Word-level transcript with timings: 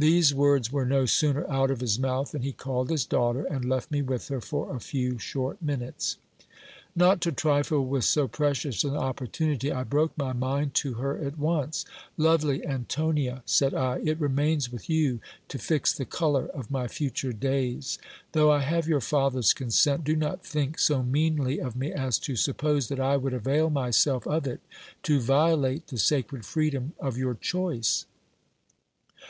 These 0.00 0.34
words 0.34 0.72
were 0.72 0.84
no 0.84 1.06
sooner 1.06 1.48
out 1.48 1.70
of 1.70 1.78
his 1.78 1.96
mouth 1.96 2.32
than 2.32 2.42
he 2.42 2.50
called 2.50 2.90
his 2.90 3.04
daughter, 3.06 3.44
and 3.44 3.64
left 3.64 3.88
me 3.88 4.02
with 4.02 4.26
her 4.26 4.40
for 4.40 4.74
a 4.74 4.80
few 4.80 5.16
short 5.16 5.62
minutes. 5.62 6.16
Not 6.96 7.20
to 7.20 7.30
trifle 7.30 7.86
with 7.86 8.02
so 8.02 8.26
precious 8.26 8.82
an 8.82 8.96
opportunity, 8.96 9.70
I 9.70 9.84
broke 9.84 10.10
my 10.18 10.32
mind 10.32 10.74
to 10.82 10.94
her 10.94 11.16
at 11.18 11.38
once: 11.38 11.84
Lovely 12.16 12.66
Antonia, 12.66 13.44
said 13.46 13.72
I, 13.72 14.00
it 14.02 14.18
remains 14.20 14.72
with 14.72 14.90
you 14.90 15.20
to 15.46 15.56
fix 15.56 15.92
the 15.92 16.04
colour 16.04 16.46
of 16.46 16.72
my 16.72 16.88
future 16.88 17.32
days. 17.32 17.96
Though 18.32 18.50
I 18.50 18.62
have 18.62 18.88
your 18.88 19.00
father's 19.00 19.52
consent, 19.52 20.02
do 20.02 20.16
not 20.16 20.44
think 20.44 20.80
so 20.80 21.04
meanly 21.04 21.60
of 21.60 21.76
me 21.76 21.92
as 21.92 22.18
to 22.26 22.34
sup 22.34 22.56
pose 22.56 22.88
that 22.88 22.98
I 22.98 23.16
would 23.16 23.34
avail 23.34 23.70
myself 23.70 24.26
of 24.26 24.48
it 24.48 24.62
to 25.04 25.20
violate 25.20 25.86
the 25.86 25.98
sacred 25.98 26.44
freedom 26.44 26.92
of 26.98 27.16
your 27.16 27.34
choice. 27.34 28.06